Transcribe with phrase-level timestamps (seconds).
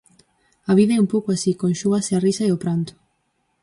[0.71, 2.93] A vida é un pouco así, conxúgase a risa e o pranto.